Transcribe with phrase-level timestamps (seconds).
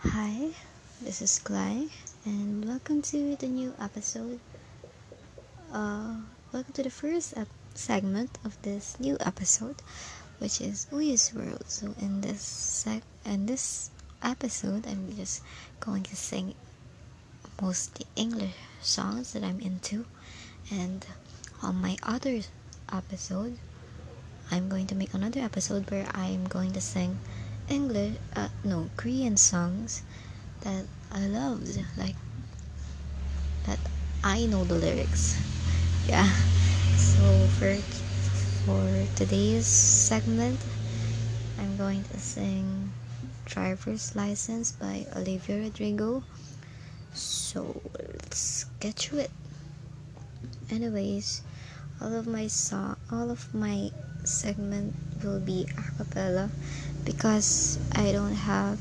[0.00, 0.52] Hi,
[1.02, 1.88] this is Clay,
[2.24, 4.40] and welcome to the new episode.
[5.72, 6.16] Uh,
[6.52, 9.76] welcome to the first ep- segment of this new episode,
[10.38, 11.64] which is Uyu's World.
[11.68, 13.90] So in this seg- in this
[14.22, 15.42] episode, I'm just
[15.80, 16.54] going to sing
[17.60, 20.06] mostly English songs that I'm into,
[20.70, 21.04] and
[21.62, 22.40] on my other
[22.92, 23.58] episode,
[24.50, 27.18] I'm going to make another episode where I'm going to sing
[27.68, 30.02] English, uh, no, Korean songs
[30.62, 32.16] that I loved, like
[33.64, 33.78] that
[34.22, 35.38] I know the lyrics.
[36.06, 36.30] Yeah.
[36.94, 37.74] So for
[38.62, 40.62] for today's segment,
[41.58, 42.92] I'm going to sing
[43.44, 46.22] "Driver's License" by Olivia Rodrigo.
[47.12, 49.30] So let's get to it.
[50.70, 51.42] Anyways,
[52.00, 53.90] all of my song, all of my
[54.28, 56.50] segment will be a cappella
[57.04, 58.80] because I don't have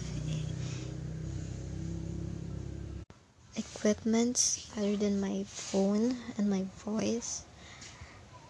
[3.55, 7.43] equipment other than my phone and my voice.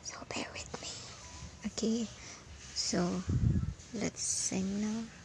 [0.01, 0.89] So bear with me.
[1.67, 2.07] Okay,
[2.73, 3.21] so
[3.93, 5.24] let's sing now.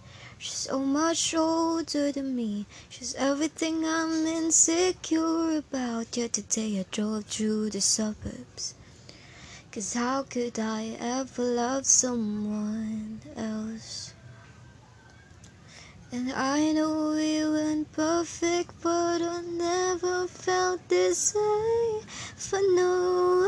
[0.43, 2.65] She's so much older than me.
[2.89, 6.17] She's everything I'm insecure about.
[6.17, 8.73] Yet today I drove through the suburbs.
[9.71, 14.15] Cause how could I ever love someone else?
[16.11, 22.01] And I know we weren't perfect, but I never felt this way
[22.35, 23.40] for no.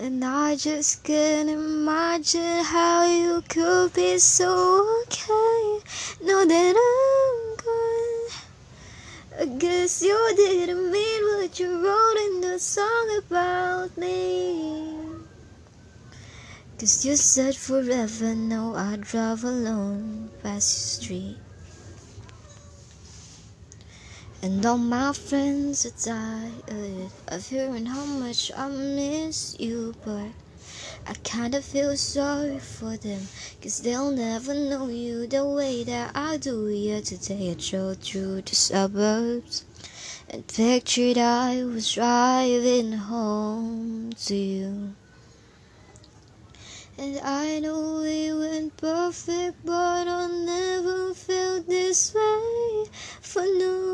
[0.00, 5.80] And I just can't imagine how you could be so okay.
[6.22, 8.28] Know that I'm gone.
[9.40, 14.94] I guess you didn't mean what you wrote in the song about me.
[16.78, 21.47] Cause you said forever, no, I drive alone past your street.
[24.48, 30.30] And all my friends are tired uh, of hearing how much I miss you, but
[31.06, 33.28] I kinda feel sorry for them,
[33.60, 36.66] cause they'll never know you the way that I do.
[36.66, 39.66] Yeah, today I drove through the suburbs
[40.30, 44.94] and pictured I was driving home to you.
[46.96, 52.86] And I know we weren't perfect, but I never felt this way
[53.20, 53.87] for no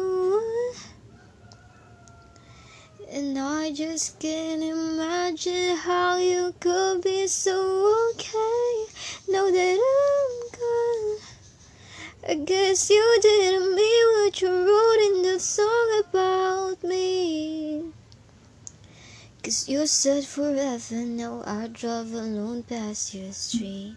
[3.26, 7.56] And I just can't imagine how you could be so
[8.10, 8.84] okay.
[9.32, 11.16] Know that I'm gone.
[12.28, 17.84] I guess you didn't mean what you wrote in the song about me.
[19.42, 23.96] Cause you said forever, now I drive alone past your street.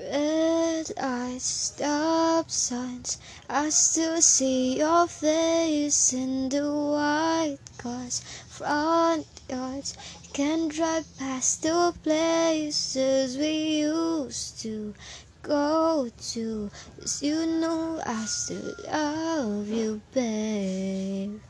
[0.00, 3.18] Red eyes, stop signs,
[3.50, 9.94] I still see your face in the white cars, front yards.
[10.32, 14.94] Can drive past the places we used to
[15.42, 16.70] go to.
[16.98, 21.40] 'Cause you know I still love you, babe.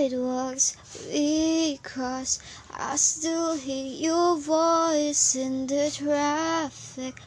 [0.00, 0.78] Sidewalks
[1.12, 2.38] we cross,
[2.72, 7.20] I still hear your voice in the traffic,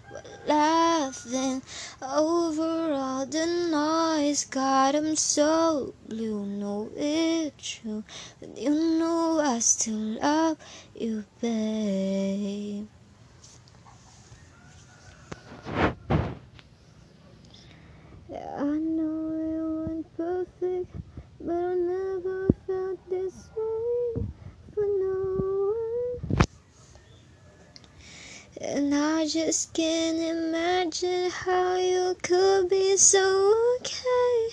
[0.48, 1.62] laughing
[2.02, 4.46] over all the noise.
[4.46, 8.04] God, I'm so blue, no, it's true,
[8.40, 10.58] but you know I still love
[10.96, 12.88] you, babe.
[18.28, 20.92] Yeah, I know it wasn't perfect,
[21.40, 24.24] but I never felt this way
[24.74, 26.32] for no one.
[28.62, 33.24] And I just can't imagine how you could be so
[33.80, 34.50] okay.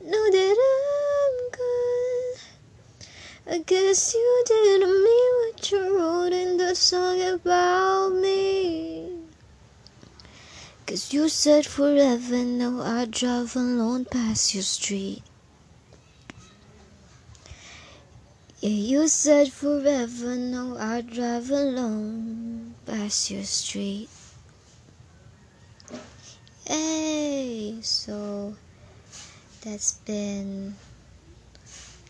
[0.00, 2.40] Know that I'm gone.
[3.46, 9.10] I guess you didn't mean what you wrote in the song about me.
[10.86, 15.22] Cause you said forever, now I drive alone past your street.
[18.60, 24.08] Yeah, you said forever, no, I'd drive alone past your street.
[26.66, 28.54] Hey, so
[29.60, 30.74] that's been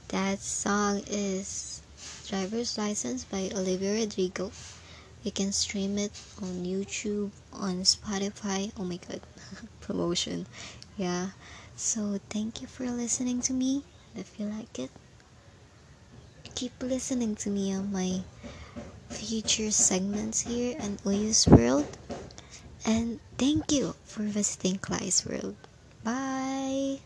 [0.09, 1.83] that song is
[2.29, 4.53] Driver's License by Olivia Rodrigo.
[5.25, 8.71] You can stream it on YouTube, on Spotify.
[8.79, 9.23] Oh my god,
[9.81, 10.47] promotion.
[10.97, 11.31] Yeah.
[11.75, 13.83] So thank you for listening to me.
[14.15, 14.91] If you like it,
[16.55, 18.21] keep listening to me on my
[19.09, 21.89] future segments here on Oyu's World.
[22.85, 25.57] And thank you for visiting Clyde's World.
[26.03, 27.01] Bye.